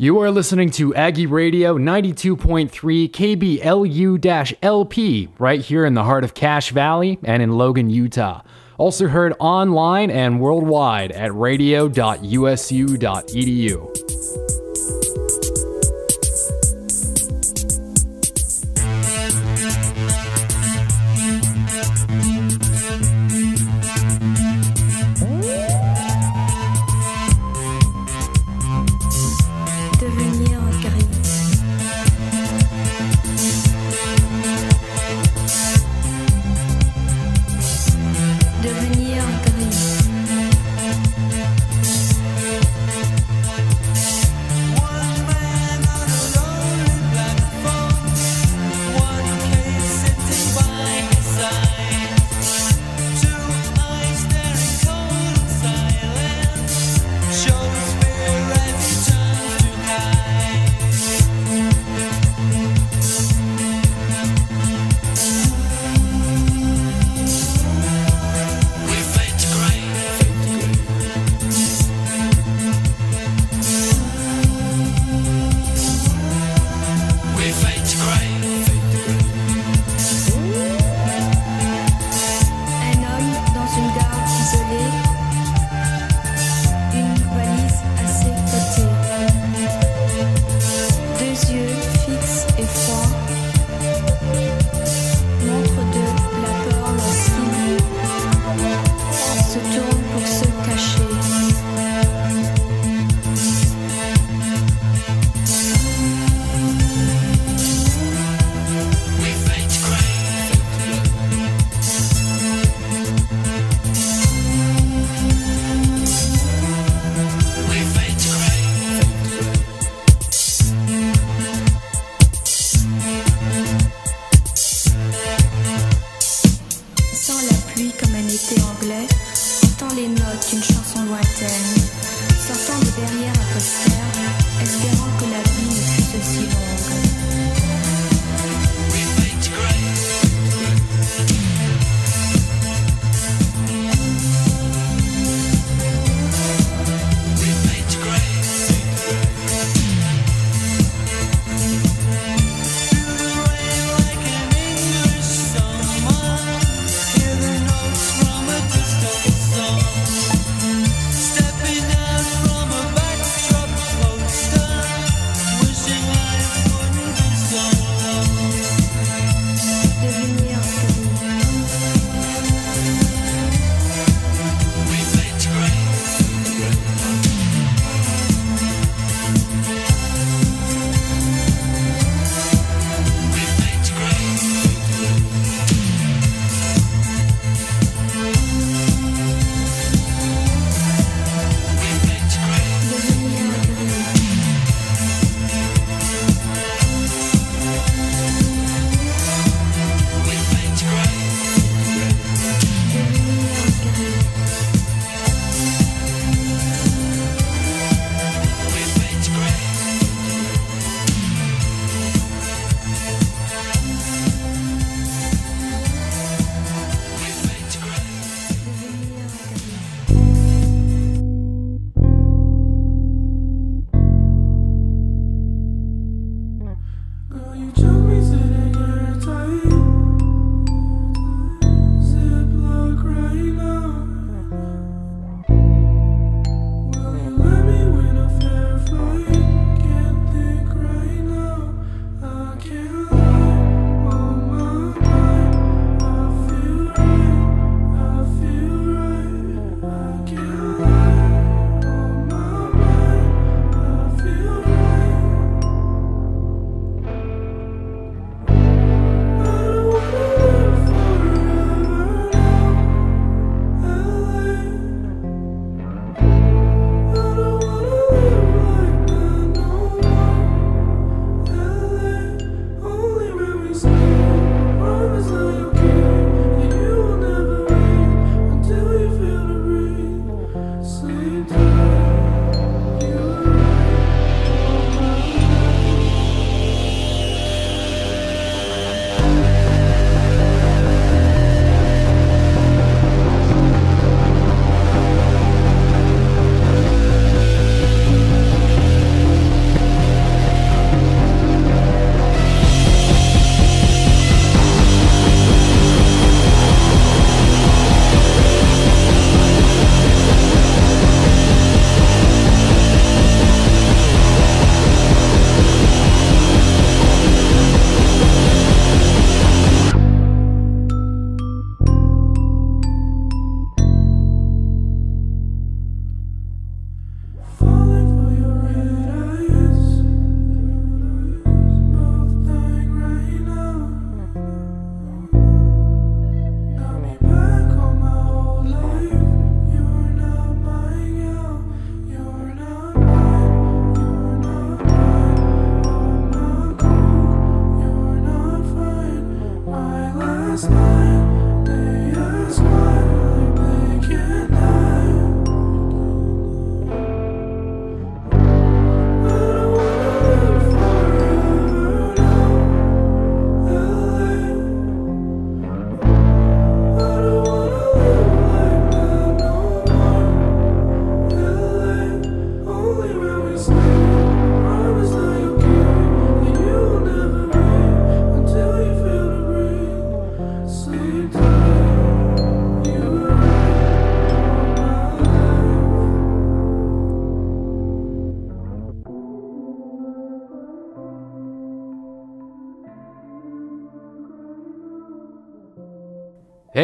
You 0.00 0.20
are 0.20 0.30
listening 0.30 0.70
to 0.70 0.94
Aggie 0.94 1.26
Radio 1.26 1.76
92.3 1.76 3.10
KBLU 3.10 4.56
LP 4.62 5.28
right 5.40 5.60
here 5.60 5.84
in 5.84 5.94
the 5.94 6.04
heart 6.04 6.22
of 6.22 6.34
Cache 6.34 6.70
Valley 6.70 7.18
and 7.24 7.42
in 7.42 7.50
Logan, 7.50 7.90
Utah. 7.90 8.42
Also 8.76 9.08
heard 9.08 9.34
online 9.40 10.12
and 10.12 10.38
worldwide 10.38 11.10
at 11.10 11.34
radio.usu.edu. 11.34 14.17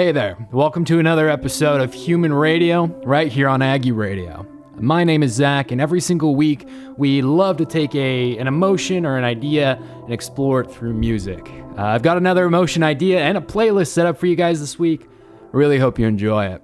Hey 0.04 0.12
there. 0.12 0.36
Welcome 0.52 0.84
to 0.84 0.98
another 0.98 1.30
episode 1.30 1.80
of 1.80 1.94
Human 1.94 2.30
Radio 2.30 2.88
right 3.06 3.32
here 3.32 3.48
on 3.48 3.62
Aggie 3.62 3.90
Radio. 3.90 4.46
My 4.76 5.02
name 5.02 5.22
is 5.22 5.32
Zach, 5.32 5.72
and 5.72 5.80
every 5.80 6.02
single 6.02 6.36
week 6.36 6.68
we 6.98 7.22
love 7.22 7.56
to 7.56 7.64
take 7.64 7.94
a, 7.94 8.36
an 8.36 8.46
emotion 8.46 9.06
or 9.06 9.16
an 9.16 9.24
idea 9.24 9.78
and 10.02 10.12
explore 10.12 10.60
it 10.60 10.70
through 10.70 10.92
music. 10.92 11.50
Uh, 11.78 11.84
I've 11.84 12.02
got 12.02 12.18
another 12.18 12.44
emotion 12.44 12.82
idea 12.82 13.22
and 13.22 13.38
a 13.38 13.40
playlist 13.40 13.92
set 13.92 14.04
up 14.04 14.18
for 14.18 14.26
you 14.26 14.36
guys 14.36 14.60
this 14.60 14.78
week. 14.78 15.08
Really 15.52 15.78
hope 15.78 15.98
you 15.98 16.06
enjoy 16.06 16.48
it. 16.48 16.60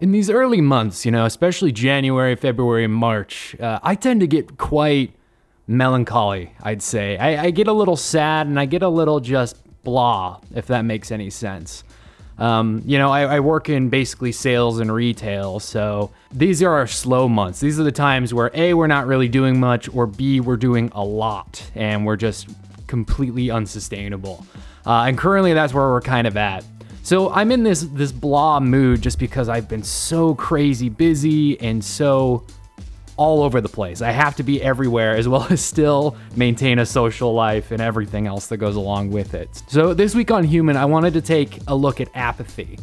In 0.00 0.10
these 0.10 0.28
early 0.28 0.60
months, 0.60 1.04
you 1.06 1.12
know, 1.12 1.26
especially 1.26 1.70
January, 1.70 2.34
February, 2.34 2.86
and 2.86 2.92
March, 2.92 3.54
uh, 3.60 3.78
I 3.84 3.94
tend 3.94 4.18
to 4.18 4.26
get 4.26 4.58
quite 4.58 5.14
melancholy, 5.68 6.54
I'd 6.60 6.82
say. 6.82 7.18
I, 7.18 7.44
I 7.44 7.50
get 7.52 7.68
a 7.68 7.72
little 7.72 7.94
sad 7.96 8.48
and 8.48 8.58
I 8.58 8.66
get 8.66 8.82
a 8.82 8.88
little 8.88 9.20
just 9.20 9.62
blah, 9.84 10.40
if 10.56 10.66
that 10.66 10.84
makes 10.84 11.12
any 11.12 11.30
sense. 11.30 11.84
Um, 12.38 12.82
you 12.84 12.98
know, 12.98 13.10
I, 13.10 13.36
I, 13.36 13.40
work 13.40 13.70
in 13.70 13.88
basically 13.88 14.30
sales 14.30 14.78
and 14.78 14.92
retail, 14.92 15.58
so 15.58 16.10
these 16.30 16.62
are 16.62 16.70
our 16.70 16.86
slow 16.86 17.30
months. 17.30 17.60
These 17.60 17.80
are 17.80 17.82
the 17.82 17.90
times 17.90 18.34
where 18.34 18.50
A, 18.52 18.74
we're 18.74 18.88
not 18.88 19.06
really 19.06 19.28
doing 19.28 19.58
much, 19.58 19.88
or 19.94 20.06
B, 20.06 20.40
we're 20.40 20.58
doing 20.58 20.90
a 20.94 21.02
lot 21.02 21.62
and 21.74 22.04
we're 22.04 22.16
just 22.16 22.50
completely 22.88 23.50
unsustainable. 23.50 24.46
Uh, 24.84 25.04
and 25.04 25.16
currently, 25.16 25.54
that's 25.54 25.72
where 25.72 25.88
we're 25.88 26.02
kind 26.02 26.26
of 26.26 26.36
at. 26.36 26.62
So 27.02 27.30
I'm 27.30 27.52
in 27.52 27.62
this 27.62 27.82
this 27.92 28.10
blah 28.10 28.58
mood 28.58 29.00
just 29.00 29.18
because 29.18 29.48
I've 29.48 29.68
been 29.68 29.84
so 29.84 30.34
crazy 30.34 30.88
busy 30.88 31.58
and 31.60 31.82
so 31.84 32.44
all 33.16 33.42
over 33.42 33.60
the 33.60 33.68
place. 33.68 34.02
I 34.02 34.10
have 34.10 34.36
to 34.36 34.42
be 34.42 34.62
everywhere 34.62 35.16
as 35.16 35.28
well 35.28 35.46
as 35.50 35.60
still 35.60 36.16
maintain 36.34 36.78
a 36.78 36.86
social 36.86 37.32
life 37.32 37.70
and 37.70 37.80
everything 37.80 38.26
else 38.26 38.46
that 38.48 38.58
goes 38.58 38.76
along 38.76 39.10
with 39.10 39.34
it. 39.34 39.62
So, 39.68 39.94
this 39.94 40.14
week 40.14 40.30
on 40.30 40.44
Human, 40.44 40.76
I 40.76 40.84
wanted 40.84 41.14
to 41.14 41.20
take 41.20 41.58
a 41.66 41.74
look 41.74 42.00
at 42.00 42.08
apathy. 42.14 42.78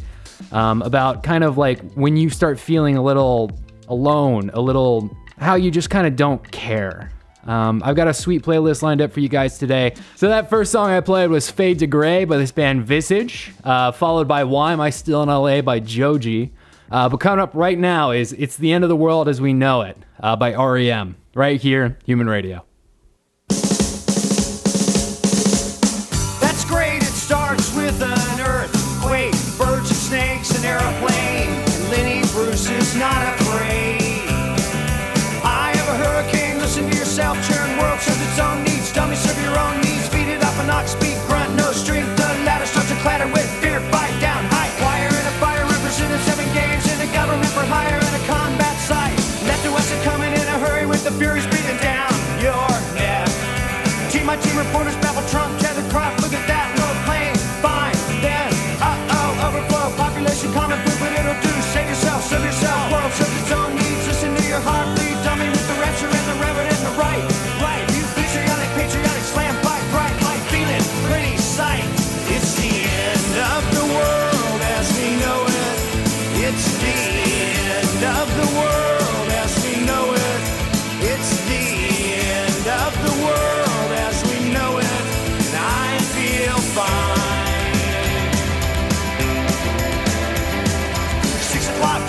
Um, 0.50 0.82
about 0.82 1.22
kind 1.22 1.42
of 1.44 1.56
like 1.56 1.80
when 1.94 2.16
you 2.16 2.28
start 2.28 2.58
feeling 2.58 2.96
a 2.96 3.02
little 3.02 3.50
alone, 3.88 4.50
a 4.52 4.60
little 4.60 5.16
how 5.38 5.54
you 5.54 5.70
just 5.70 5.90
kind 5.90 6.06
of 6.06 6.16
don't 6.16 6.48
care. 6.50 7.10
Um, 7.46 7.82
I've 7.84 7.96
got 7.96 8.08
a 8.08 8.14
sweet 8.14 8.42
playlist 8.42 8.82
lined 8.82 9.00
up 9.00 9.12
for 9.12 9.20
you 9.20 9.28
guys 9.28 9.58
today. 9.58 9.94
So 10.16 10.28
that 10.28 10.48
first 10.48 10.72
song 10.72 10.90
I 10.90 11.00
played 11.00 11.30
was 11.30 11.50
"Fade 11.50 11.78
to 11.80 11.86
Gray" 11.86 12.24
by 12.24 12.36
this 12.36 12.52
band 12.52 12.84
Visage, 12.86 13.52
uh, 13.62 13.92
followed 13.92 14.26
by 14.26 14.44
"Why 14.44 14.72
Am 14.72 14.80
I 14.80 14.90
Still 14.90 15.22
in 15.22 15.28
LA" 15.28 15.60
by 15.60 15.78
Joji. 15.80 16.52
Uh, 16.90 17.08
but 17.08 17.18
coming 17.18 17.42
up 17.42 17.50
right 17.54 17.78
now 17.78 18.10
is 18.10 18.32
"It's 18.34 18.56
the 18.56 18.72
End 18.72 18.84
of 18.84 18.88
the 18.88 18.96
World 18.96 19.28
as 19.28 19.40
We 19.40 19.52
Know 19.52 19.82
It" 19.82 19.96
uh, 20.20 20.36
by 20.36 20.54
REM, 20.54 21.16
right 21.34 21.60
here, 21.60 21.98
Human 22.04 22.28
Radio. 22.28 22.64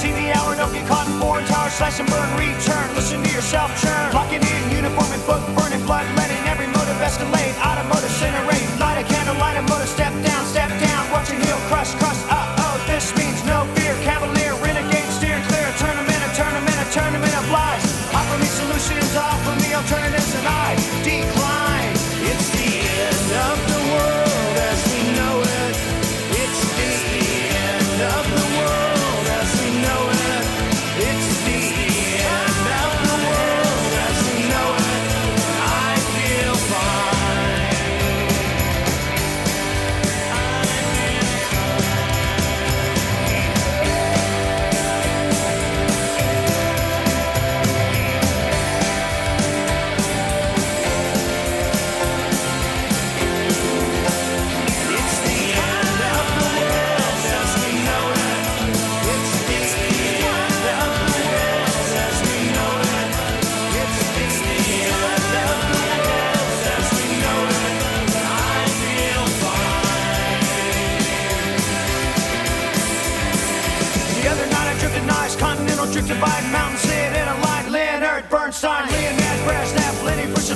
TV 0.05 0.29
hour, 0.37 0.55
don't 0.55 0.71
get 0.71 0.85
caught 0.87 1.07
in 1.07 1.17
foreign 1.17 1.45
tower, 1.45 1.67
slash 1.71 1.99
and 1.99 2.07
burn, 2.07 2.29
return. 2.37 2.85
Listen 2.93 3.23
to 3.23 3.29
yourself 3.33 3.73
churn. 3.81 4.13
Locking 4.13 4.43
in 4.45 4.61
uniform 4.69 5.09
and 5.09 5.25
book, 5.25 5.41
burning 5.57 5.81
blood, 5.85 6.05
letting 6.15 6.37
every 6.45 6.67
motive 6.67 7.01
escalate. 7.01 7.57
Automotive 7.57 8.13
incinerate, 8.13 8.79
light 8.79 9.01
a 9.01 9.05
candle, 9.09 9.33
light 9.41 9.57
a 9.57 9.63
motor, 9.63 9.87
step 9.87 10.13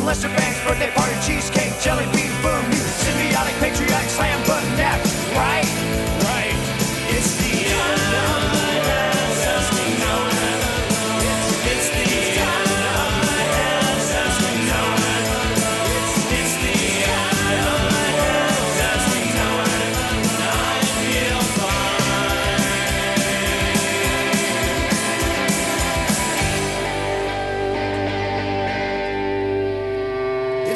Lester 0.04 0.30
Banks, 0.30 0.60
birthday 0.66 0.92
party, 0.92 1.14
cheesecake, 1.26 1.74
jelly 1.82 2.06
bean, 2.14 2.29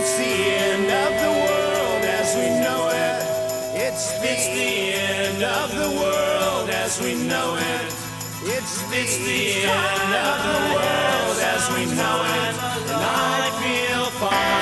It's 0.05 0.17
the 0.17 0.25
end 0.25 0.91
of 0.91 1.13
the 1.21 1.31
world 1.31 2.03
as 2.03 2.35
we 2.35 2.49
know 2.59 2.89
it. 2.89 3.23
It's 3.87 4.11
the, 4.19 4.33
it's 4.33 4.47
the 4.47 4.93
end 4.99 5.41
of 5.41 5.71
the 5.71 5.97
world 5.97 6.69
as 6.69 6.99
we 6.99 7.15
know 7.15 7.55
it. 7.55 7.85
It's 8.43 8.81
the, 8.89 8.97
it's 8.99 9.17
the 9.19 9.63
end 9.63 10.13
of 10.27 10.37
the 10.43 10.59
world 10.75 11.37
as 11.39 11.69
we 11.69 11.85
know 11.95 12.19
it. 12.19 12.53
And 12.91 13.01
I 13.01 13.47
feel 13.63 14.05
fine. 14.19 14.52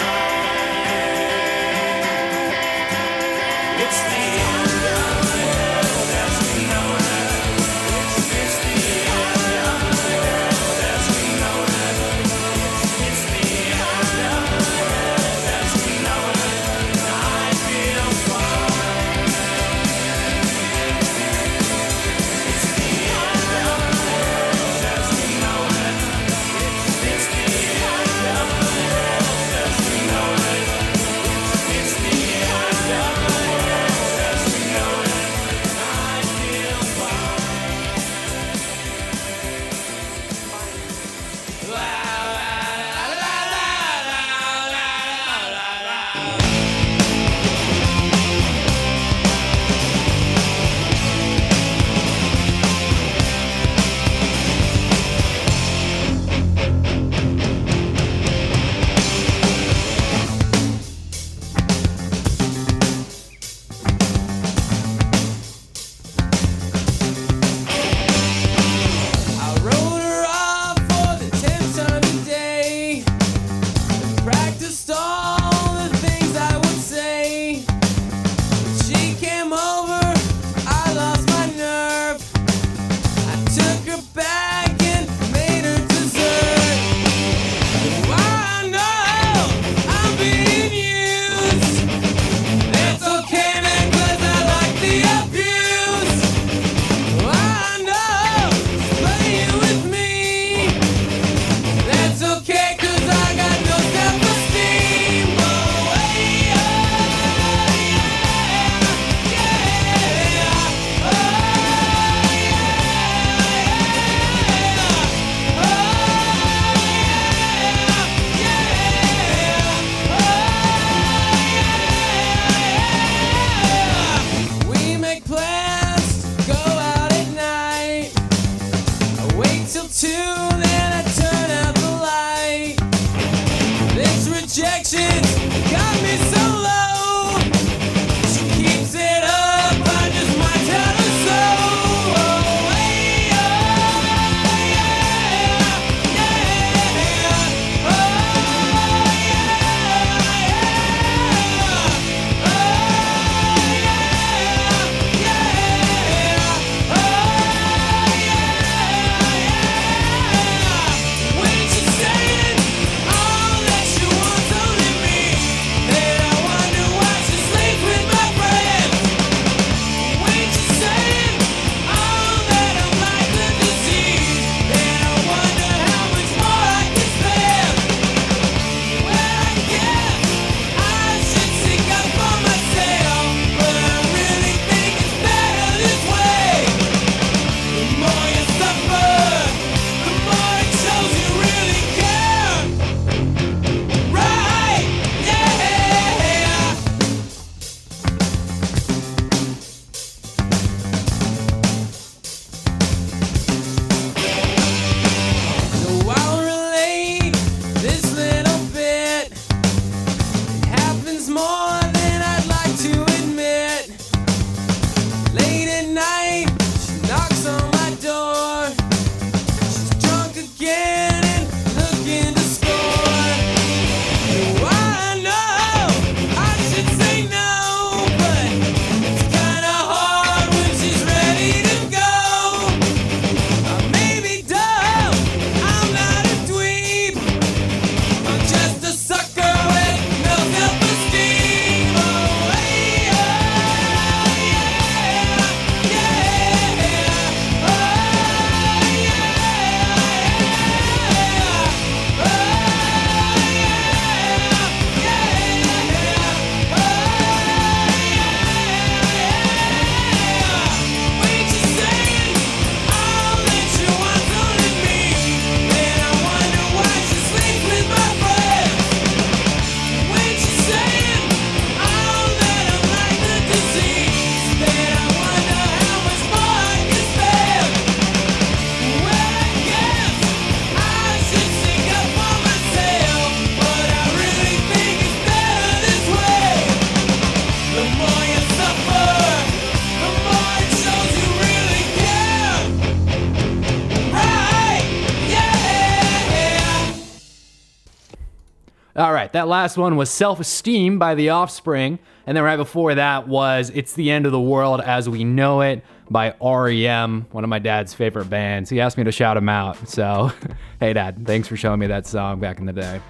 That 299.41 299.48
last 299.48 299.75
one 299.75 299.95
was 299.95 300.12
Self 300.12 300.39
Esteem 300.39 301.00
by 301.00 301.15
The 301.15 301.29
Offspring. 301.29 301.98
And 302.27 302.38
then 302.38 302.43
right 302.43 302.57
before 302.57 302.93
that 302.93 303.27
was 303.27 303.71
It's 303.74 303.93
the 303.93 304.12
End 304.12 304.27
of 304.27 304.31
the 304.31 304.39
World 304.39 304.81
as 304.81 305.10
We 305.10 305.24
Know 305.24 305.62
It 305.62 305.83
by 306.12 306.36
REM, 306.39 307.25
one 307.31 307.43
of 307.43 307.50
my 307.50 307.57
dad's 307.57 307.91
favorite 307.91 308.29
bands. 308.29 308.69
He 308.69 308.79
asked 308.79 309.00
me 309.00 309.03
to 309.03 309.12
shout 309.12 309.38
him 309.38 309.50
out. 309.50 309.89
So, 309.89 310.31
hey, 310.79 310.93
Dad, 310.93 311.25
thanks 311.25 311.48
for 311.48 311.57
showing 311.57 311.79
me 311.79 311.88
that 311.88 312.05
song 312.05 312.39
back 312.39 312.60
in 312.60 312.67
the 312.67 312.74
day. 312.74 313.01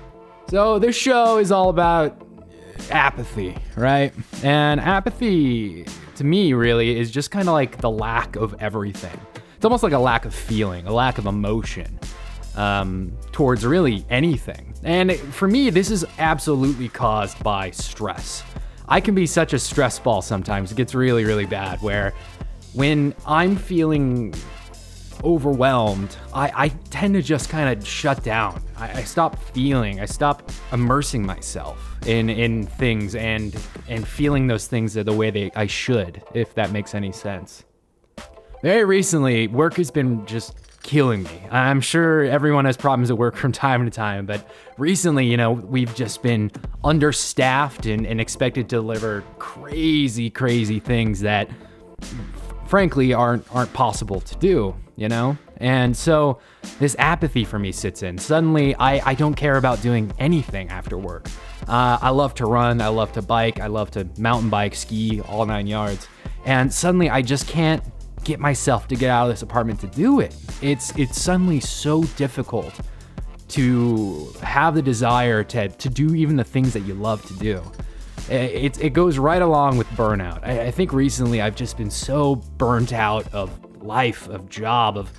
So, 0.48 0.80
this 0.80 0.96
show 0.96 1.38
is 1.38 1.52
all 1.52 1.68
about 1.68 2.26
apathy, 2.92 3.58
right? 3.76 4.14
And 4.42 4.80
apathy, 4.80 5.86
to 6.16 6.24
me, 6.24 6.54
really, 6.54 6.98
is 6.98 7.12
just 7.12 7.30
kind 7.30 7.50
of 7.50 7.54
like 7.54 7.82
the 7.82 7.92
lack 7.92 8.38
of 8.38 8.56
everything. 8.62 9.20
It's 9.58 9.66
almost 9.66 9.84
like 9.84 9.92
a 9.92 10.00
lack 10.00 10.24
of 10.24 10.34
feeling, 10.34 10.88
a 10.88 10.94
lack 10.94 11.18
of 11.18 11.26
emotion 11.26 12.00
um, 12.56 13.12
towards 13.32 13.66
really 13.66 14.06
anything. 14.10 14.74
And 14.84 15.14
for 15.14 15.48
me, 15.48 15.70
this 15.70 15.92
is 15.92 16.06
absolutely 16.18 16.90
caused 16.90 17.42
by 17.44 17.72
stress. 17.72 18.44
I 18.88 19.00
can 19.00 19.16
be 19.16 19.26
such 19.26 19.54
a 19.54 19.60
stress 19.60 20.00
ball 20.00 20.22
sometimes. 20.22 20.72
It 20.72 20.76
gets 20.76 20.94
really, 20.94 21.24
really 21.24 21.46
bad 21.46 21.82
where 21.82 22.14
when 22.74 23.16
I'm 23.26 23.56
feeling 23.56 24.34
overwhelmed, 25.24 26.16
I, 26.34 26.52
I 26.56 26.68
tend 26.90 27.14
to 27.14 27.22
just 27.22 27.50
kind 27.50 27.78
of 27.78 27.88
shut 27.88 28.24
down. 28.24 28.62
I, 28.76 29.00
I 29.00 29.04
stop 29.04 29.42
feeling, 29.54 30.00
I 30.00 30.06
stop 30.06 30.52
immersing 30.72 31.26
myself 31.26 31.98
in, 32.08 32.30
in 32.30 32.66
things 32.66 33.16
and 33.16 33.56
and 33.88 34.08
feeling 34.08 34.48
those 34.48 34.68
things 34.68 34.94
the 34.94 35.14
way 35.14 35.30
they 35.30 35.52
I 35.56 35.68
should, 35.68 36.24
if 36.34 36.56
that 36.56 36.72
makes 36.72 36.96
any 36.96 37.12
sense. 37.12 37.64
Very 38.64 38.86
recently, 38.86 39.48
work 39.48 39.76
has 39.76 39.92
been 39.92 40.26
just 40.26 40.71
killing 40.84 41.24
me. 41.24 41.44
I'm 41.52 41.82
sure 41.82 42.24
everyone 42.24 42.66
has 42.66 42.78
problems 42.78 43.10
at 43.10 43.18
work 43.18 43.36
from 43.38 43.52
time 43.52 43.86
to 43.86 43.92
time, 43.92 44.26
but 44.26 44.48
recently, 44.78 45.26
you 45.26 45.38
know, 45.38 45.52
we've 45.52 45.94
just 45.96 46.22
been 46.22 46.52
understaffed 46.84 47.86
and, 47.86 48.06
and 48.06 48.20
expected 48.20 48.70
to 48.70 48.76
deliver 48.76 49.24
crazy, 49.40 50.30
crazy 50.30 50.80
things 50.80 51.22
that 51.22 51.50
frankly 52.68 53.14
aren't 53.14 53.46
aren't 53.54 53.74
possible 53.74 54.22
to 54.22 54.36
do, 54.38 54.76
you 54.96 55.10
know? 55.10 55.38
And 55.58 55.96
so 55.96 56.40
this 56.80 56.96
apathy 56.98 57.46
for 57.46 57.60
me 57.60 57.72
sits 57.72 58.02
in. 58.02 58.18
Suddenly, 58.18 58.74
I, 58.76 59.12
I 59.12 59.14
don't 59.14 59.36
care 59.36 59.58
about 59.58 59.82
doing 59.82 60.12
anything 60.18 60.70
after 60.70 60.98
work. 60.98 61.28
Uh, 61.68 62.00
I 62.02 62.10
love 62.10 62.34
to 62.36 62.48
run, 62.48 62.82
I 62.82 62.88
love 62.88 63.12
to 63.14 63.22
bike, 63.22 63.60
I 63.60 63.68
love 63.68 63.92
to 63.92 64.10
mountain 64.18 64.50
bike, 64.50 64.74
ski, 64.74 65.22
all 65.22 65.46
nine 65.46 65.68
yards. 65.68 66.08
And 66.46 66.74
suddenly, 66.74 67.12
I 67.12 67.22
just 67.22 67.48
can't 67.48 67.84
get 68.24 68.40
myself 68.40 68.88
to 68.88 68.96
get 68.96 69.10
out 69.10 69.28
of 69.28 69.34
this 69.34 69.42
apartment 69.42 69.80
to 69.82 69.88
do 69.88 70.20
it. 70.20 70.36
It's 70.62 70.96
it's 70.98 71.22
suddenly 71.22 71.60
so 71.60 72.04
difficult 72.16 72.80
to 73.50 74.34
have 74.42 74.76
the 74.76 74.82
desire 74.82 75.44
to, 75.44 75.68
to 75.68 75.90
do 75.90 76.16
even 76.16 76.38
the 76.38 76.44
things 76.44 76.74
that 76.74 76.82
you 76.82 76.94
love 76.94 77.26
to 77.26 77.34
do. 77.34 77.62
It, 78.30 78.82
it 78.82 78.94
goes 78.94 79.18
right 79.18 79.42
along 79.42 79.78
with 79.78 79.88
burnout. 79.90 80.40
I, 80.44 80.68
I 80.68 80.72
think 80.72 80.94
recently 80.94 81.42
I've 81.42 81.56
just 81.56 81.76
been 81.76 81.90
so 81.90 82.36
burnt 82.36 82.94
out 82.94 83.32
of 83.34 83.52
life, 83.84 84.30
of 84.30 84.48
job, 84.48 84.98
of 84.98 85.12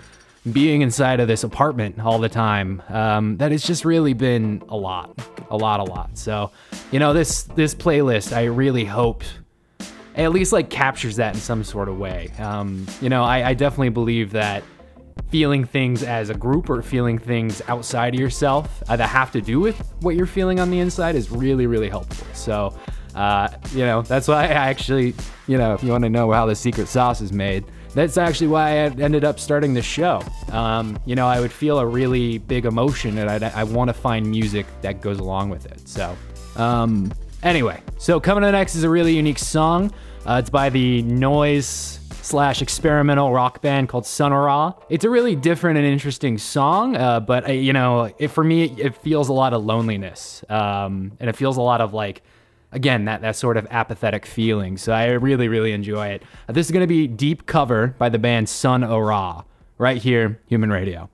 being 0.51 0.81
inside 0.81 1.21
of 1.21 1.29
this 1.29 1.45
apartment 1.45 2.01
all 2.01 2.19
the 2.19 2.29
time 2.29 2.83
um, 2.89 3.37
that 3.37 3.53
it's 3.53 3.67
just 3.67 3.85
really 3.85 4.15
been 4.15 4.63
a 4.69 4.77
lot, 4.77 5.17
a 5.51 5.57
lot, 5.57 5.81
a 5.81 5.85
lot. 5.85 6.17
So, 6.17 6.51
you 6.91 6.99
know, 6.99 7.13
this 7.13 7.43
this 7.43 7.75
playlist, 7.75 8.35
I 8.35 8.45
really 8.45 8.85
hope 8.85 9.25
at 10.15 10.33
least 10.33 10.53
like 10.53 10.71
captures 10.71 11.17
that 11.17 11.35
in 11.35 11.41
some 11.41 11.65
sort 11.65 11.89
of 11.89 11.99
way. 11.99 12.31
Um, 12.39 12.87
you 13.01 13.09
know, 13.09 13.25
I, 13.25 13.51
I 13.51 13.55
definitely 13.55 13.91
believe 13.91 14.33
that 14.33 14.63
feeling 15.31 15.65
things 15.65 16.03
as 16.03 16.29
a 16.29 16.35
group 16.35 16.69
or 16.69 16.83
feeling 16.83 17.19
things 17.19 17.63
outside 17.69 18.15
of 18.15 18.21
yourself 18.21 18.83
uh, 18.89 18.97
that 18.97 19.09
have 19.09 19.33
to 19.33 19.41
do 19.41 19.61
with 19.61 19.79
what 20.01 20.15
you're 20.15 20.27
feeling 20.27 20.61
on 20.61 20.71
the 20.71 20.79
inside 20.79 21.15
is 21.15 21.31
really, 21.31 21.67
really 21.67 21.89
helpful. 21.89 22.27
So, 22.35 22.79
uh, 23.15 23.49
you 23.73 23.85
know, 23.85 24.03
that's 24.03 24.29
why 24.29 24.45
I 24.45 24.49
actually, 24.49 25.15
you 25.47 25.57
know, 25.57 25.73
if 25.75 25.83
you 25.83 25.91
want 25.91 26.05
to 26.05 26.11
know 26.11 26.31
how 26.33 26.47
the 26.47 26.55
secret 26.55 26.89
sauce 26.89 27.21
is 27.21 27.33
made, 27.33 27.65
that's 27.95 28.17
actually 28.17 28.49
why 28.49 28.71
I 28.71 28.75
ended 28.89 29.25
up 29.25 29.39
starting 29.39 29.75
this 29.75 29.85
show. 29.85 30.23
Um, 30.51 30.99
you 31.05 31.15
know, 31.15 31.27
I 31.27 31.41
would 31.41 31.53
feel 31.53 31.79
a 31.79 31.87
really 31.87 32.39
big 32.39 32.65
emotion 32.65 33.19
and 33.19 33.31
I'd, 33.31 33.43
I 33.43 33.65
want 33.65 33.89
to 33.89 33.95
find 33.95 34.31
music 34.31 34.67
that 34.83 35.01
goes 35.01 35.19
along 35.19 35.51
with 35.51 35.67
it. 35.67 35.89
So, 35.89 36.17
um, 36.57 37.13
anyway, 37.43 37.83
so 37.99 38.21
coming 38.21 38.45
up 38.45 38.53
next 38.53 38.75
is 38.75 38.85
a 38.85 38.91
really 38.91 39.15
unique 39.15 39.39
song. 39.39 39.93
Uh, 40.27 40.37
it's 40.41 40.51
by 40.51 40.69
the 40.69 41.03
noise 41.03 41.99
slash 42.23 42.63
experimental 42.63 43.33
rock 43.33 43.61
band 43.61 43.89
called 43.89 44.07
Sonora. 44.07 44.75
It's 44.89 45.05
a 45.05 45.11
really 45.11 45.35
different 45.35 45.79
and 45.79 45.87
interesting 45.87 46.39
song, 46.39 46.97
uh, 46.97 47.21
but 47.21 47.49
uh, 47.49 47.53
you 47.53 47.73
know, 47.73 48.13
it, 48.19 48.29
for 48.29 48.45
me, 48.45 48.65
it 48.79 48.97
feels 48.97 49.29
a 49.29 49.33
lot 49.33 49.53
of 49.53 49.65
loneliness, 49.65 50.45
um, 50.49 51.13
and 51.19 51.29
it 51.29 51.37
feels 51.37 51.57
a 51.57 51.61
lot 51.61 51.81
of 51.81 51.93
like, 51.93 52.23
again, 52.71 53.07
that 53.07 53.23
that 53.23 53.37
sort 53.37 53.57
of 53.57 53.67
apathetic 53.71 54.25
feeling. 54.25 54.77
So 54.77 54.93
I 54.93 55.07
really, 55.07 55.49
really 55.49 55.73
enjoy 55.73 56.09
it. 56.09 56.23
Uh, 56.49 56.53
this 56.53 56.67
is 56.67 56.71
going 56.71 56.83
to 56.83 56.87
be 56.87 57.07
deep 57.09 57.47
cover 57.47 57.89
by 57.99 58.09
the 58.09 58.19
band 58.19 58.49
Sun 58.49 58.85
Ora, 58.85 59.45
right 59.79 60.01
here, 60.01 60.41
Human 60.47 60.71
Radio. 60.71 61.11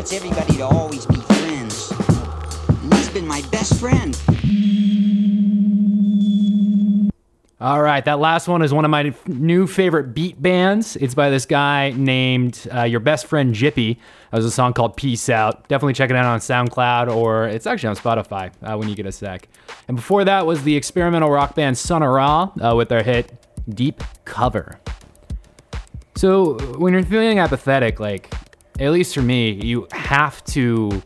Wants 0.00 0.14
everybody 0.14 0.56
to 0.56 0.62
always 0.62 1.04
be 1.04 1.16
friends. 1.16 1.90
And 1.90 2.94
he's 2.94 3.10
been 3.10 3.26
my 3.26 3.42
best 3.52 3.78
friend. 3.78 4.18
All 7.60 7.82
right, 7.82 8.02
that 8.06 8.18
last 8.18 8.48
one 8.48 8.62
is 8.62 8.72
one 8.72 8.86
of 8.86 8.90
my 8.90 9.14
new 9.26 9.66
favorite 9.66 10.14
beat 10.14 10.40
bands. 10.40 10.96
It's 10.96 11.14
by 11.14 11.28
this 11.28 11.44
guy 11.44 11.92
named 11.94 12.66
uh, 12.74 12.84
Your 12.84 13.00
Best 13.00 13.26
Friend 13.26 13.54
Jippy. 13.54 13.98
That 14.30 14.38
was 14.38 14.46
a 14.46 14.50
song 14.50 14.72
called 14.72 14.96
Peace 14.96 15.28
Out. 15.28 15.68
Definitely 15.68 15.92
check 15.92 16.08
it 16.08 16.16
out 16.16 16.24
on 16.24 16.38
SoundCloud 16.38 17.14
or 17.14 17.48
it's 17.48 17.66
actually 17.66 17.90
on 17.90 17.96
Spotify 17.96 18.52
uh, 18.62 18.78
when 18.78 18.88
you 18.88 18.94
get 18.94 19.04
a 19.04 19.12
sec. 19.12 19.48
And 19.86 19.98
before 19.98 20.24
that 20.24 20.46
was 20.46 20.62
the 20.62 20.76
experimental 20.76 21.30
rock 21.30 21.54
band 21.54 21.78
of 21.78 22.00
Ra 22.00 22.50
uh, 22.58 22.74
with 22.74 22.88
their 22.88 23.02
hit 23.02 23.46
Deep 23.68 24.02
Cover. 24.24 24.80
So 26.16 26.54
when 26.78 26.94
you're 26.94 27.02
feeling 27.02 27.38
apathetic, 27.38 28.00
like 28.00 28.34
at 28.80 28.92
least 28.92 29.14
for 29.14 29.22
me, 29.22 29.52
you 29.52 29.86
have 29.92 30.42
to 30.44 31.02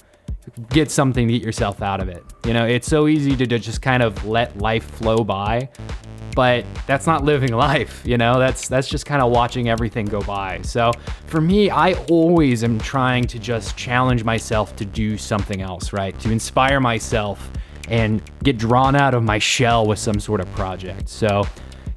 get 0.71 0.91
something 0.91 1.27
to 1.27 1.33
get 1.33 1.43
yourself 1.43 1.83
out 1.83 2.01
of 2.01 2.09
it. 2.09 2.23
You 2.47 2.53
know, 2.53 2.67
it's 2.67 2.87
so 2.87 3.09
easy 3.09 3.35
to, 3.37 3.47
to 3.47 3.59
just 3.59 3.83
kind 3.83 4.03
of 4.03 4.25
let 4.25 4.57
life 4.59 4.85
flow 4.85 5.19
by, 5.19 5.69
but 6.37 6.65
that's 6.87 7.07
not 7.07 7.25
living 7.25 7.53
life. 7.55 8.03
You 8.05 8.17
know, 8.17 8.39
that's 8.39 8.69
that's 8.69 8.89
just 8.89 9.07
kind 9.07 9.23
of 9.23 9.33
watching 9.33 9.69
everything 9.69 10.07
go 10.07 10.23
by. 10.23 10.63
So 10.63 10.93
for 11.27 11.41
me, 11.41 11.71
I 11.71 11.95
always 12.11 12.63
am 12.63 12.79
trying 12.79 13.25
to 13.25 13.39
just 13.39 13.77
challenge 13.77 14.23
myself 14.25 14.77
to 14.77 14.85
do 14.85 15.19
something 15.19 15.61
else, 15.61 15.93
right? 15.93 16.19
To 16.21 16.31
inspire 16.31 16.81
myself 16.81 17.51
and 17.89 18.23
get 18.43 18.57
drawn 18.57 18.95
out 18.95 19.15
of 19.15 19.23
my 19.23 19.39
shell 19.39 19.87
with 19.87 19.99
some 19.99 20.21
sort 20.21 20.41
of 20.41 20.51
project. 20.53 21.09
So 21.09 21.45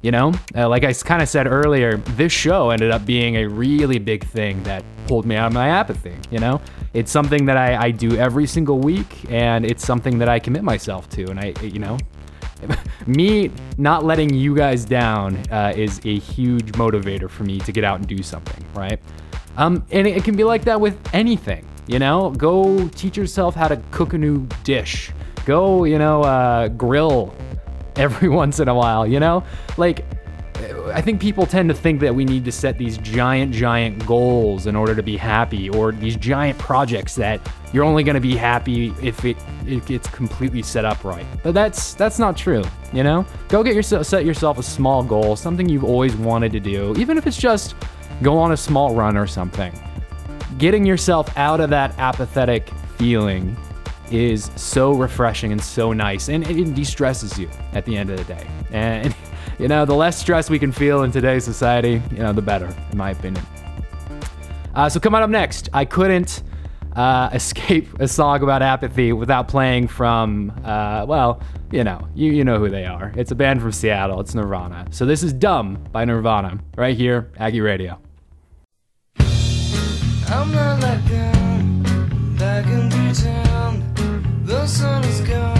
you 0.02 0.10
know, 0.10 0.32
uh, 0.54 0.68
like 0.68 0.84
I 0.84 0.92
kind 0.92 1.22
of 1.22 1.28
said 1.28 1.46
earlier, 1.46 1.96
this 1.96 2.32
show 2.32 2.70
ended 2.70 2.90
up 2.90 3.04
being 3.04 3.36
a 3.36 3.46
really 3.46 3.98
big 3.98 4.24
thing 4.24 4.62
that 4.62 4.84
pulled 5.06 5.26
me 5.26 5.34
out 5.36 5.48
of 5.48 5.52
my 5.52 5.68
apathy. 5.68 6.14
You 6.30 6.38
know, 6.38 6.60
it's 6.94 7.10
something 7.10 7.44
that 7.46 7.56
I, 7.56 7.86
I 7.86 7.90
do 7.90 8.16
every 8.16 8.46
single 8.46 8.78
week, 8.78 9.30
and 9.30 9.64
it's 9.64 9.84
something 9.84 10.18
that 10.18 10.28
I 10.28 10.38
commit 10.38 10.62
myself 10.62 11.08
to. 11.10 11.24
And 11.24 11.40
I, 11.40 11.54
you 11.62 11.80
know, 11.80 11.98
me 13.06 13.50
not 13.76 14.04
letting 14.04 14.32
you 14.32 14.54
guys 14.54 14.84
down 14.84 15.36
uh, 15.50 15.72
is 15.74 16.00
a 16.04 16.18
huge 16.18 16.72
motivator 16.72 17.28
for 17.28 17.44
me 17.44 17.58
to 17.60 17.72
get 17.72 17.84
out 17.84 17.98
and 17.98 18.06
do 18.06 18.22
something, 18.22 18.64
right? 18.74 19.00
Um, 19.56 19.84
and 19.90 20.06
it, 20.06 20.22
can 20.22 20.36
be 20.36 20.44
like 20.44 20.64
that 20.64 20.80
with 20.80 20.96
anything, 21.12 21.66
you 21.88 21.98
know. 21.98 22.30
Go 22.30 22.86
teach 22.88 23.16
yourself 23.16 23.56
how 23.56 23.66
to 23.66 23.76
cook 23.90 24.12
a 24.12 24.18
new 24.18 24.46
dish. 24.62 25.10
Go, 25.44 25.84
you 25.84 25.98
know, 25.98 26.22
uh, 26.22 26.68
grill 26.68 27.34
every 27.98 28.28
once 28.42 28.60
in 28.60 28.68
a 28.68 28.74
while, 28.74 29.06
you 29.06 29.20
know? 29.20 29.44
Like, 29.76 30.04
I 30.92 31.00
think 31.00 31.20
people 31.20 31.46
tend 31.46 31.68
to 31.68 31.74
think 31.74 32.00
that 32.00 32.14
we 32.14 32.24
need 32.24 32.44
to 32.44 32.52
set 32.52 32.78
these 32.78 32.98
giant, 32.98 33.52
giant 33.52 34.04
goals 34.06 34.66
in 34.66 34.74
order 34.74 34.94
to 34.94 35.02
be 35.02 35.16
happy, 35.16 35.70
or 35.70 35.92
these 35.92 36.16
giant 36.16 36.58
projects 36.58 37.14
that 37.16 37.40
you're 37.72 37.84
only 37.84 38.02
going 38.02 38.14
to 38.14 38.20
be 38.20 38.34
happy 38.34 38.92
if 39.02 39.24
it, 39.24 39.36
it 39.66 39.84
gets 39.86 40.08
completely 40.08 40.62
set 40.62 40.84
up 40.84 41.04
right. 41.04 41.26
But 41.42 41.54
that's 41.54 41.94
that's 41.94 42.18
not 42.18 42.36
true, 42.36 42.64
you 42.92 43.02
know. 43.04 43.24
Go 43.48 43.62
get 43.62 43.74
yourself 43.74 44.06
set 44.06 44.24
yourself 44.24 44.58
a 44.58 44.62
small 44.62 45.04
goal, 45.04 45.36
something 45.36 45.68
you've 45.68 45.84
always 45.84 46.16
wanted 46.16 46.52
to 46.52 46.60
do, 46.60 46.94
even 46.98 47.18
if 47.18 47.26
it's 47.26 47.36
just 47.36 47.76
go 48.22 48.36
on 48.38 48.52
a 48.52 48.56
small 48.56 48.94
run 48.94 49.16
or 49.16 49.26
something. 49.26 49.72
Getting 50.56 50.84
yourself 50.84 51.36
out 51.36 51.60
of 51.60 51.70
that 51.70 51.96
apathetic 51.98 52.68
feeling 52.96 53.56
is 54.10 54.50
so 54.56 54.92
refreshing 54.92 55.52
and 55.52 55.62
so 55.62 55.92
nice, 55.92 56.28
and 56.28 56.46
it 56.48 56.74
de-stresses 56.74 57.38
you 57.38 57.48
at 57.72 57.84
the 57.84 57.96
end 57.96 58.10
of 58.10 58.18
the 58.18 58.24
day. 58.24 58.46
And 58.70 59.14
you 59.58 59.68
know, 59.68 59.84
the 59.84 59.94
less 59.94 60.18
stress 60.18 60.50
we 60.50 60.58
can 60.58 60.72
feel 60.72 61.02
in 61.02 61.12
today's 61.12 61.44
society, 61.44 62.02
you 62.10 62.18
know, 62.18 62.32
the 62.32 62.42
better, 62.42 62.74
in 62.90 62.98
my 62.98 63.10
opinion. 63.10 63.44
Uh, 64.74 64.88
so 64.88 65.00
coming 65.00 65.20
up 65.20 65.30
next, 65.30 65.68
I 65.72 65.84
couldn't 65.84 66.42
uh, 66.94 67.30
escape 67.34 67.98
a 68.00 68.08
song 68.08 68.42
about 68.42 68.62
apathy 68.62 69.12
without 69.12 69.48
playing 69.48 69.88
from, 69.88 70.52
uh, 70.64 71.04
well, 71.08 71.42
you 71.70 71.84
know, 71.84 72.06
you, 72.14 72.32
you 72.32 72.44
know 72.44 72.58
who 72.58 72.68
they 72.68 72.84
are. 72.84 73.12
It's 73.16 73.30
a 73.30 73.34
band 73.34 73.60
from 73.60 73.72
Seattle. 73.72 74.20
It's 74.20 74.34
Nirvana. 74.34 74.86
So 74.90 75.04
this 75.04 75.22
is 75.22 75.32
"Dumb" 75.32 75.82
by 75.92 76.04
Nirvana, 76.04 76.58
right 76.76 76.96
here, 76.96 77.30
Aggie 77.38 77.60
Radio. 77.60 78.00
I'm 80.30 80.52
not 80.52 80.80
like 80.80 81.10
in 81.10 81.38
pretend. 83.08 83.44
The 83.44 83.47
sun 84.68 85.02
is 85.04 85.20
gone, 85.22 85.57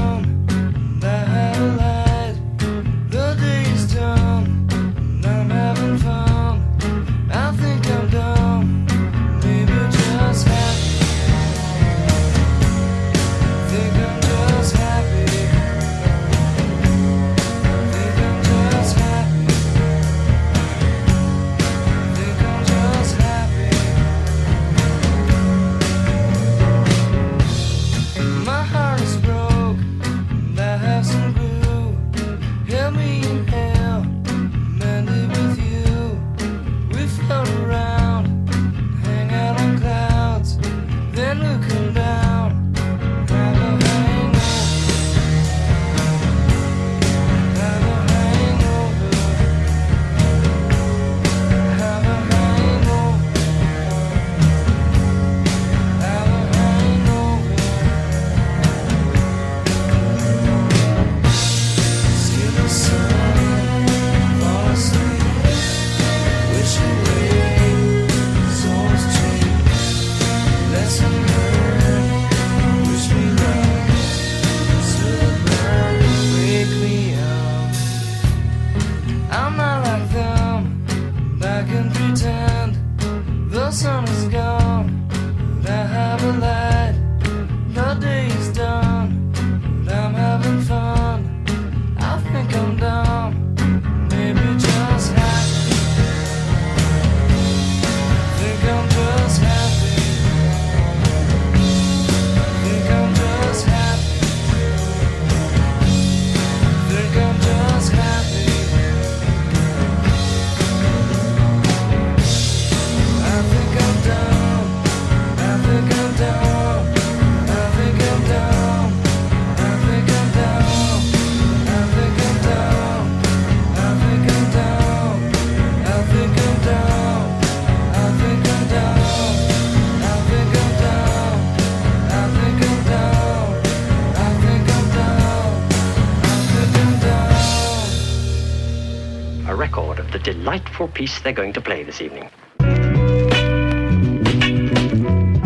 piece 140.99 141.21
they're 141.21 141.33
going 141.33 141.53
to 141.53 141.61
play 141.61 141.85
this 141.85 142.01
evening. 142.01 142.29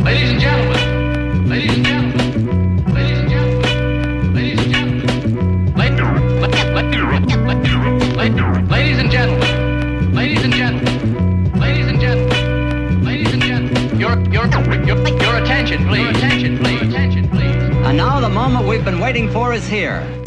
Ladies 0.03 0.31
and 0.33 0.41
gentlemen, 0.41 1.47
ladies 1.47 1.77
and 1.77 1.85
gentlemen. 1.85 2.23
Ladies 8.65 8.99
and 8.99 9.11
gentlemen, 9.11 10.15
ladies 10.15 10.43
and 10.43 10.53
gentlemen, 10.55 11.53
ladies 11.59 11.89
and 11.91 12.01
gentlemen, 12.01 13.05
ladies 13.05 13.31
and 13.35 13.43
gentlemen, 13.43 14.01
your, 14.01 14.19
your, 14.33 14.47
your, 14.87 14.97
your 15.23 15.37
attention, 15.37 15.87
please. 15.87 16.01
Your 16.01 16.11
attention, 16.13 16.57
please. 16.57 16.81
Your 16.81 16.89
attention, 16.89 17.29
please. 17.29 17.57
And 17.87 17.99
now 17.99 18.21
the 18.21 18.31
moment 18.31 18.67
we've 18.67 18.85
been 18.87 19.01
waiting 19.01 19.31
for 19.31 19.53
is 19.53 19.69
here. 19.69 20.22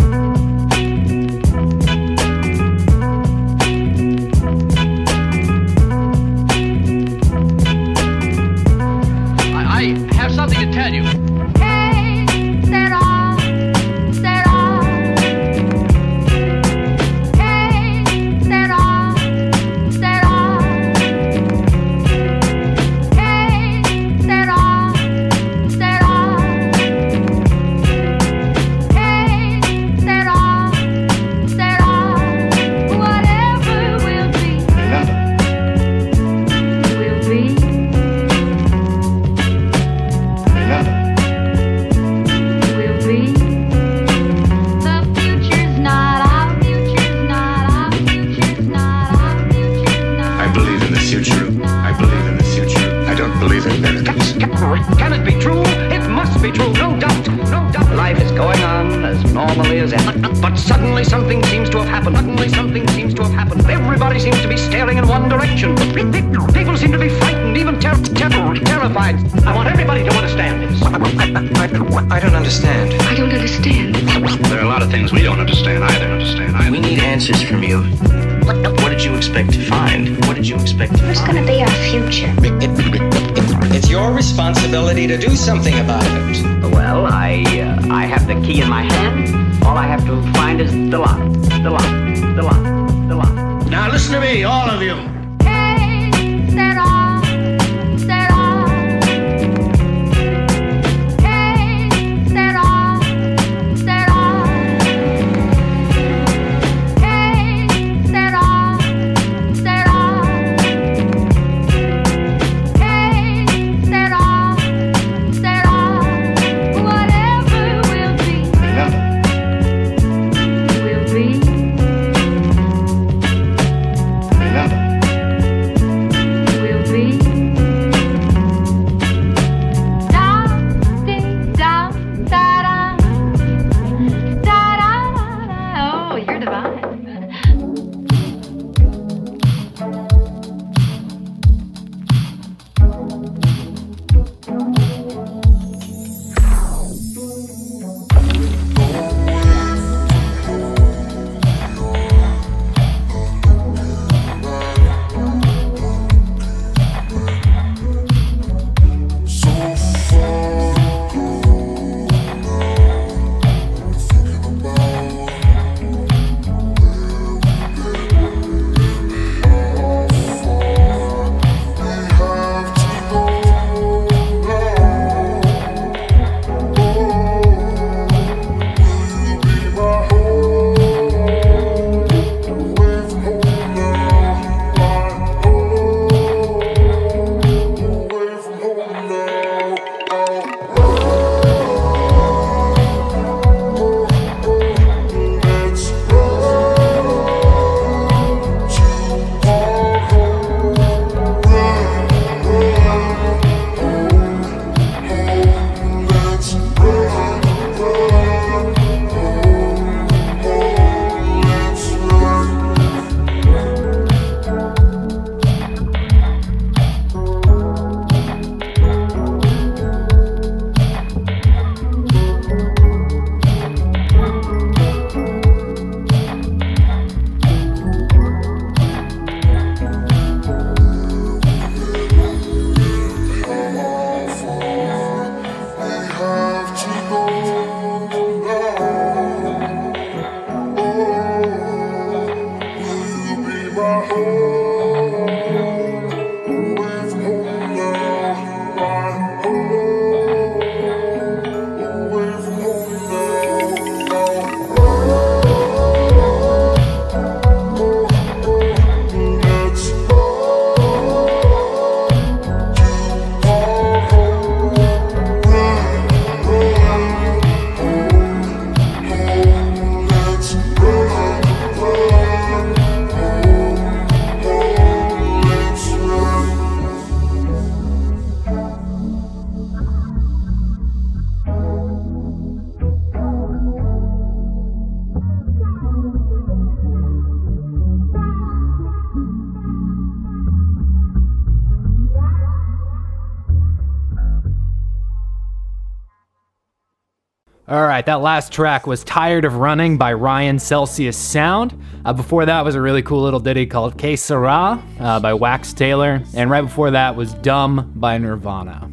Right, 298.05 298.17
that 298.17 298.21
last 298.21 298.51
track 298.51 298.85
was 298.85 299.03
Tired 299.03 299.45
of 299.45 299.55
Running 299.55 299.97
by 299.97 300.13
Ryan 300.13 300.59
Celsius 300.59 301.17
Sound. 301.17 301.75
Uh, 302.05 302.13
before 302.13 302.45
that 302.45 302.63
was 302.63 302.75
a 302.75 302.81
really 302.81 303.01
cool 303.01 303.23
little 303.23 303.39
ditty 303.39 303.65
called 303.65 303.97
Que 303.97 304.15
Sera 304.15 304.79
uh, 304.99 305.19
by 305.19 305.33
Wax 305.33 305.73
Tailor. 305.73 306.21
And 306.35 306.51
right 306.51 306.61
before 306.61 306.91
that 306.91 307.15
was 307.15 307.33
Dumb 307.33 307.91
by 307.95 308.19
Nirvana. 308.19 308.91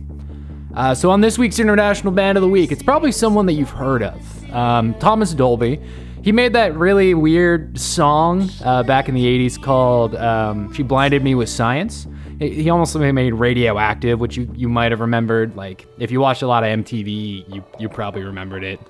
Uh, 0.75 0.95
so 0.95 1.11
on 1.11 1.21
this 1.21 1.37
week's 1.37 1.59
International 1.59 2.11
Band 2.11 2.39
of 2.39 2.43
the 2.43 2.49
Week, 2.49 2.73
it's 2.73 2.83
probably 2.83 3.13
someone 3.13 3.45
that 3.45 3.53
you've 3.53 3.69
heard 3.69 4.03
of. 4.03 4.51
Um, 4.51 4.95
Thomas 4.95 5.35
Dolby. 5.35 5.79
He 6.23 6.33
made 6.33 6.55
that 6.55 6.75
really 6.75 7.13
weird 7.13 7.79
song 7.79 8.49
uh, 8.65 8.83
back 8.83 9.11
in 9.11 9.15
the 9.15 9.27
80s 9.27 9.63
called 9.63 10.17
um, 10.17 10.73
She 10.73 10.83
Blinded 10.83 11.23
Me 11.23 11.35
with 11.35 11.51
Science. 11.51 12.07
He 12.39 12.71
almost 12.71 12.97
made 12.97 13.35
Radioactive, 13.35 14.19
which 14.21 14.39
you, 14.39 14.51
you 14.55 14.71
might 14.71 14.91
have 14.91 15.01
remembered. 15.01 15.55
Like, 15.55 15.87
if 15.99 16.11
you 16.11 16.21
watched 16.21 16.41
a 16.41 16.47
lot 16.47 16.65
of 16.65 16.71
MTV, 16.71 17.55
you, 17.55 17.63
you 17.79 17.91
probably 17.91 18.23
remembered 18.23 18.65
it. 18.65 18.81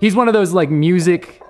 He's 0.00 0.14
one 0.14 0.28
of 0.28 0.34
those, 0.34 0.52
like, 0.52 0.70
music 0.70 1.42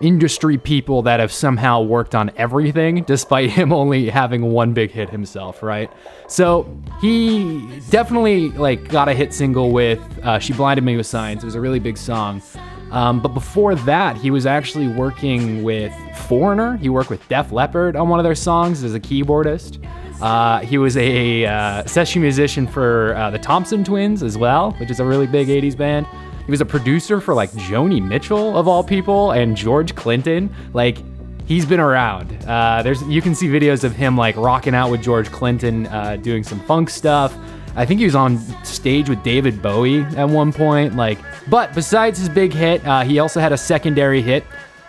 industry 0.00 0.58
people 0.58 1.02
that 1.02 1.20
have 1.20 1.32
somehow 1.32 1.80
worked 1.80 2.14
on 2.14 2.30
everything 2.36 3.04
despite 3.04 3.50
him 3.50 3.72
only 3.82 4.08
having 4.08 4.42
one 4.42 4.72
big 4.72 4.90
hit 4.90 5.08
himself 5.10 5.62
right? 5.62 5.90
So 6.28 6.76
he 7.00 7.80
definitely 7.90 8.50
like 8.50 8.88
got 8.88 9.08
a 9.08 9.14
hit 9.14 9.32
single 9.32 9.70
with 9.70 10.00
uh, 10.24 10.38
she 10.38 10.52
blinded 10.52 10.82
me 10.84 10.96
with 10.96 11.06
science 11.06 11.42
it 11.42 11.46
was 11.46 11.54
a 11.54 11.60
really 11.60 11.78
big 11.78 11.96
song. 11.96 12.42
Um, 12.90 13.20
but 13.20 13.28
before 13.28 13.74
that 13.74 14.16
he 14.16 14.30
was 14.30 14.44
actually 14.44 14.88
working 14.88 15.62
with 15.62 15.92
foreigner. 16.26 16.76
He 16.76 16.88
worked 16.88 17.10
with 17.10 17.26
def 17.28 17.52
leppard 17.52 17.96
on 17.96 18.08
one 18.08 18.18
of 18.18 18.24
their 18.24 18.34
songs 18.34 18.84
as 18.84 18.94
a 18.94 19.00
keyboardist. 19.00 19.84
Uh, 20.20 20.60
he 20.60 20.78
was 20.78 20.96
a 20.96 21.46
uh, 21.46 21.84
session 21.86 22.22
musician 22.22 22.66
for 22.66 23.14
uh, 23.16 23.30
the 23.30 23.38
thompson 23.38 23.82
twins 23.82 24.22
as 24.22 24.38
well 24.38 24.70
which 24.72 24.88
is 24.88 25.00
a 25.00 25.04
really 25.04 25.26
big 25.26 25.48
80s 25.48 25.76
band 25.76 26.06
he 26.44 26.50
was 26.50 26.60
a 26.60 26.66
producer 26.66 27.20
for 27.20 27.34
like 27.34 27.50
Joni 27.52 28.02
Mitchell 28.02 28.56
of 28.56 28.66
all 28.66 28.82
people 28.82 29.32
and 29.32 29.56
George 29.56 29.94
Clinton. 29.94 30.54
Like 30.72 30.98
he's 31.46 31.66
been 31.66 31.80
around. 31.80 32.36
Uh, 32.46 32.82
there's 32.82 33.02
you 33.02 33.22
can 33.22 33.34
see 33.34 33.48
videos 33.48 33.84
of 33.84 33.94
him 33.94 34.16
like 34.16 34.36
rocking 34.36 34.74
out 34.74 34.90
with 34.90 35.02
George 35.02 35.30
Clinton, 35.30 35.86
uh, 35.86 36.16
doing 36.16 36.42
some 36.42 36.60
funk 36.60 36.90
stuff. 36.90 37.36
I 37.74 37.86
think 37.86 38.00
he 38.00 38.04
was 38.04 38.14
on 38.14 38.38
stage 38.64 39.08
with 39.08 39.22
David 39.22 39.62
Bowie 39.62 40.02
at 40.02 40.28
one 40.28 40.52
point. 40.52 40.94
Like, 40.94 41.18
but 41.48 41.74
besides 41.74 42.18
his 42.18 42.28
big 42.28 42.52
hit, 42.52 42.86
uh, 42.86 43.02
he 43.02 43.18
also 43.18 43.40
had 43.40 43.52
a 43.52 43.58
secondary 43.58 44.20
hit. 44.20 44.44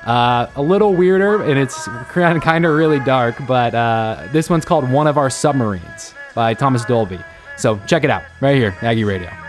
Uh, 0.05 0.49
a 0.57 0.61
little 0.61 0.93
weirder 0.93 1.43
and 1.43 1.57
it's 1.57 1.85
kind 1.85 2.65
of 2.65 2.75
really 2.75 2.99
dark, 2.99 3.35
but 3.47 3.73
uh, 3.73 4.27
this 4.33 4.49
one's 4.49 4.65
called 4.65 4.89
One 4.91 5.07
of 5.07 5.17
Our 5.17 5.29
Submarines 5.29 6.13
by 6.35 6.53
Thomas 6.53 6.83
Dolby. 6.83 7.19
So 7.55 7.79
check 7.87 8.03
it 8.03 8.09
out 8.09 8.23
right 8.41 8.57
here, 8.57 8.75
Aggie 8.81 9.05
Radio. 9.05 9.42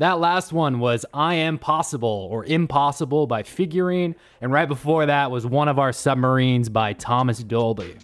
That 0.00 0.18
last 0.18 0.50
one 0.54 0.78
was 0.78 1.04
I 1.12 1.34
Am 1.34 1.58
Possible 1.58 2.26
or 2.30 2.46
Impossible 2.46 3.26
by 3.26 3.42
Figurine, 3.42 4.14
and 4.40 4.50
right 4.50 4.66
before 4.66 5.04
that 5.04 5.30
was 5.30 5.44
One 5.44 5.68
of 5.68 5.78
Our 5.78 5.92
Submarines 5.92 6.70
by 6.70 6.94
Thomas 6.94 7.44
Dolby. 7.44 7.96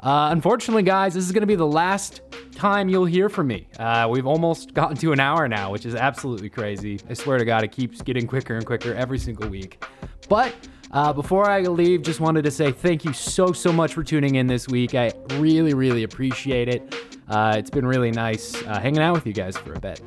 Uh, 0.00 0.30
unfortunately, 0.32 0.84
guys, 0.84 1.12
this 1.12 1.26
is 1.26 1.32
going 1.32 1.42
to 1.42 1.46
be 1.46 1.54
the 1.54 1.66
last 1.66 2.22
time 2.52 2.88
you'll 2.88 3.04
hear 3.04 3.28
from 3.28 3.46
me. 3.46 3.68
Uh, 3.78 4.08
we've 4.10 4.26
almost 4.26 4.72
gotten 4.72 4.96
to 4.96 5.12
an 5.12 5.20
hour 5.20 5.46
now, 5.48 5.70
which 5.70 5.84
is 5.84 5.94
absolutely 5.94 6.48
crazy. 6.48 6.98
I 7.10 7.12
swear 7.12 7.36
to 7.36 7.44
God, 7.44 7.62
it 7.62 7.72
keeps 7.72 8.00
getting 8.00 8.26
quicker 8.26 8.56
and 8.56 8.64
quicker 8.64 8.94
every 8.94 9.18
single 9.18 9.50
week. 9.50 9.84
But 10.30 10.54
uh, 10.92 11.12
before 11.12 11.46
I 11.50 11.60
leave, 11.60 12.00
just 12.00 12.20
wanted 12.20 12.44
to 12.44 12.50
say 12.50 12.72
thank 12.72 13.04
you 13.04 13.12
so, 13.12 13.52
so 13.52 13.70
much 13.70 13.92
for 13.92 14.02
tuning 14.02 14.36
in 14.36 14.46
this 14.46 14.66
week. 14.66 14.94
I 14.94 15.12
really, 15.32 15.74
really 15.74 16.04
appreciate 16.04 16.70
it. 16.70 16.94
Uh, 17.28 17.54
it's 17.58 17.68
been 17.68 17.84
really 17.84 18.12
nice 18.12 18.54
uh, 18.62 18.80
hanging 18.80 19.02
out 19.02 19.12
with 19.12 19.26
you 19.26 19.34
guys 19.34 19.58
for 19.58 19.74
a 19.74 19.78
bit. 19.78 20.00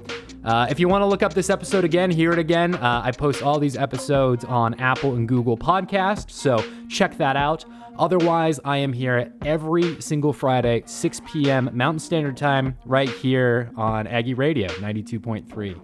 Uh, 0.43 0.67
if 0.69 0.79
you 0.79 0.87
want 0.87 1.01
to 1.01 1.05
look 1.05 1.21
up 1.21 1.33
this 1.33 1.49
episode 1.49 1.83
again, 1.83 2.09
hear 2.09 2.31
it 2.31 2.39
again, 2.39 2.73
uh, 2.75 3.01
I 3.03 3.11
post 3.11 3.43
all 3.43 3.59
these 3.59 3.77
episodes 3.77 4.43
on 4.43 4.73
Apple 4.75 5.15
and 5.15 5.27
Google 5.27 5.55
Podcasts, 5.55 6.31
so 6.31 6.63
check 6.89 7.17
that 7.17 7.35
out. 7.35 7.63
Otherwise, 7.99 8.59
I 8.65 8.77
am 8.77 8.93
here 8.93 9.31
every 9.45 10.01
single 10.01 10.33
Friday, 10.33 10.81
6 10.85 11.21
p.m. 11.25 11.69
Mountain 11.73 11.99
Standard 11.99 12.37
Time, 12.37 12.75
right 12.85 13.09
here 13.09 13.69
on 13.75 14.07
Aggie 14.07 14.33
Radio 14.33 14.67
92.3. 14.69 15.79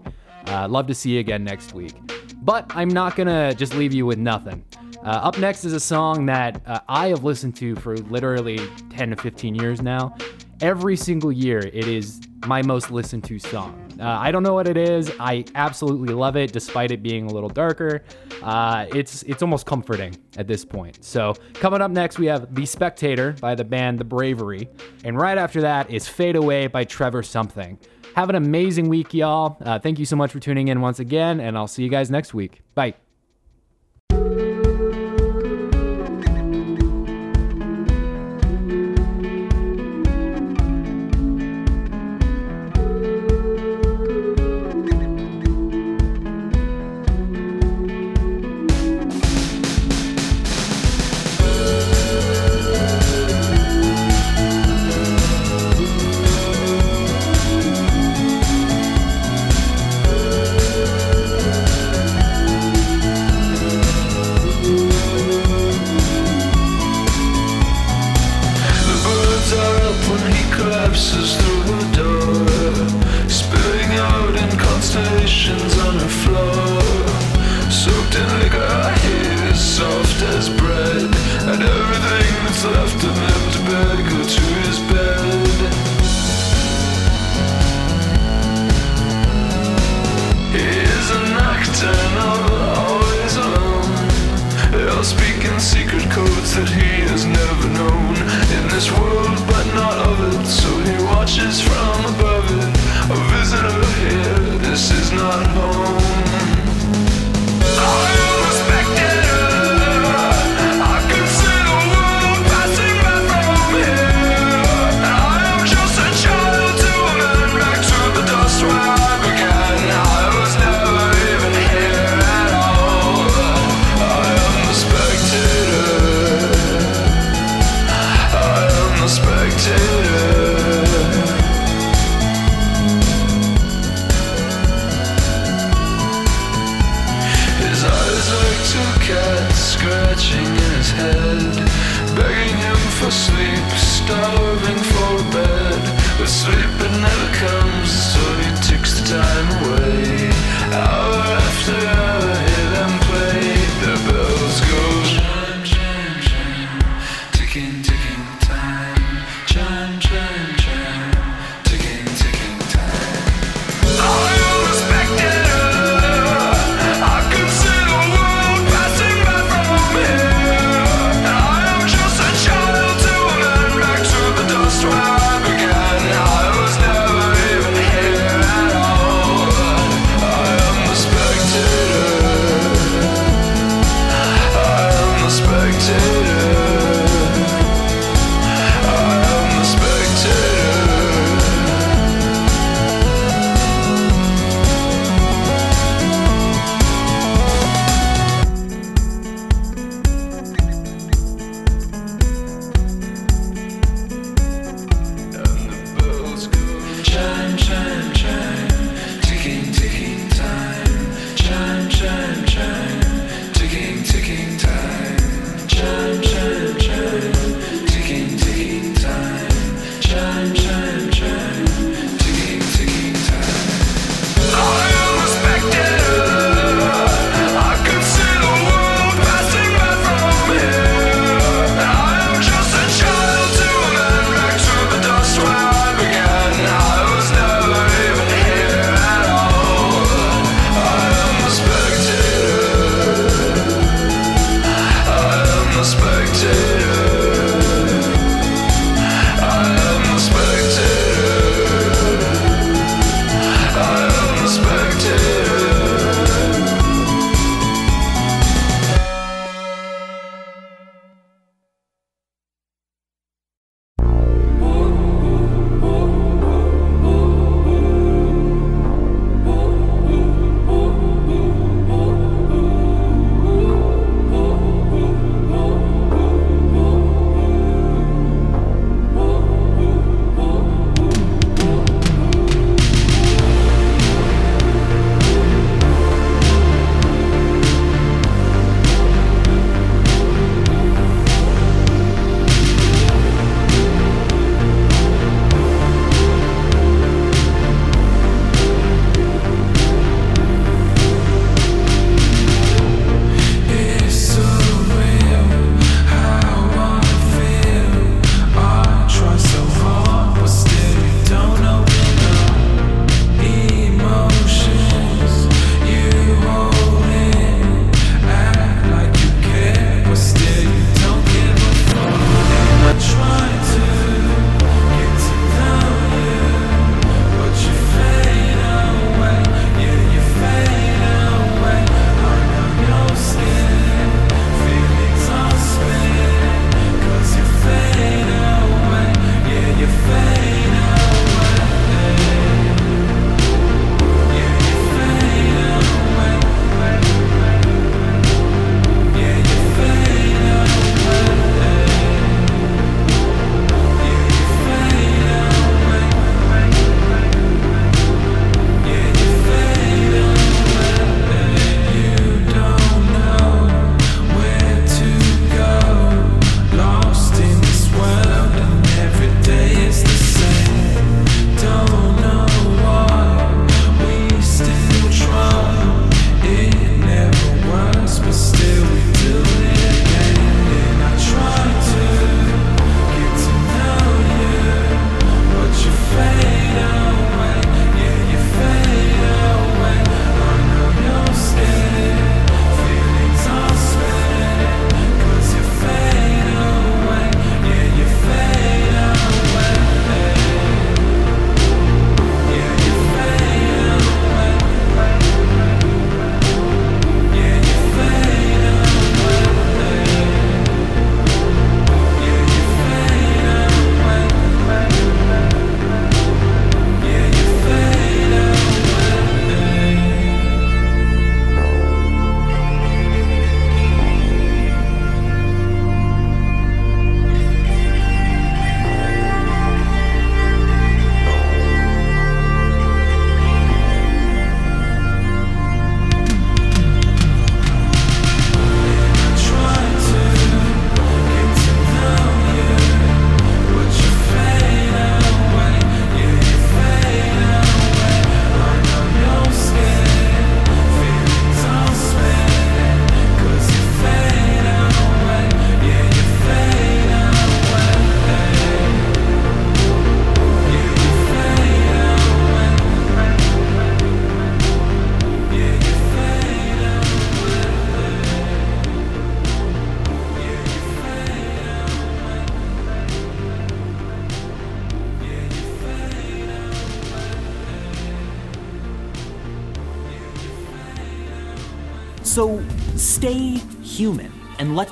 Uh, 0.47 0.67
love 0.67 0.87
to 0.87 0.95
see 0.95 1.11
you 1.11 1.19
again 1.19 1.43
next 1.43 1.73
week. 1.73 1.93
But 2.41 2.65
I'm 2.75 2.89
not 2.89 3.15
going 3.15 3.27
to 3.27 3.53
just 3.55 3.75
leave 3.75 3.93
you 3.93 4.05
with 4.05 4.17
nothing. 4.17 4.63
Uh, 5.03 5.09
up 5.09 5.37
next 5.37 5.65
is 5.65 5.73
a 5.73 5.79
song 5.79 6.25
that 6.25 6.61
uh, 6.65 6.79
I 6.87 7.07
have 7.09 7.23
listened 7.23 7.55
to 7.57 7.75
for 7.75 7.97
literally 7.97 8.59
10 8.89 9.11
to 9.11 9.15
15 9.15 9.53
years 9.53 9.81
now. 9.81 10.15
Every 10.61 10.95
single 10.95 11.31
year, 11.31 11.59
it 11.59 11.87
is 11.87 12.21
my 12.47 12.61
most 12.63 12.89
listened 12.89 13.23
to 13.25 13.37
song. 13.37 13.86
Uh, 13.99 14.05
I 14.07 14.31
don't 14.31 14.43
know 14.43 14.53
what 14.53 14.67
it 14.67 14.77
is. 14.77 15.11
I 15.19 15.45
absolutely 15.55 16.13
love 16.13 16.35
it, 16.35 16.51
despite 16.51 16.91
it 16.91 17.01
being 17.01 17.25
a 17.29 17.33
little 17.33 17.49
darker. 17.49 18.03
Uh, 18.41 18.85
it's 18.93 19.23
it's 19.23 19.41
almost 19.41 19.65
comforting 19.65 20.15
at 20.37 20.47
this 20.47 20.63
point. 20.63 21.03
So 21.03 21.33
coming 21.53 21.81
up 21.81 21.91
next, 21.91 22.19
we 22.19 22.27
have 22.27 22.53
"The 22.53 22.65
Spectator" 22.65 23.33
by 23.33 23.55
the 23.55 23.63
band 23.63 23.99
The 23.99 24.05
Bravery, 24.05 24.69
and 25.03 25.17
right 25.17 25.37
after 25.37 25.61
that 25.61 25.89
is 25.89 26.07
"Fade 26.07 26.35
Away" 26.35 26.67
by 26.67 26.83
Trevor 26.83 27.23
Something. 27.23 27.77
Have 28.15 28.29
an 28.29 28.35
amazing 28.35 28.89
week, 28.89 29.13
y'all. 29.13 29.57
Uh, 29.61 29.77
thank 29.77 29.99
you 29.99 30.05
so 30.05 30.15
much 30.15 30.31
for 30.31 30.39
tuning 30.39 30.69
in 30.69 30.81
once 30.81 30.99
again, 30.99 31.39
and 31.39 31.57
I'll 31.57 31.67
see 31.67 31.83
you 31.83 31.89
guys 31.89 32.09
next 32.09 32.33
week. 32.33 32.61
Bye. 32.73 32.95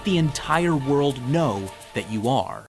The 0.06 0.18
entire 0.18 0.76
world 0.76 1.22
know 1.28 1.70
that 1.94 2.10
you 2.10 2.30
are. 2.30 2.64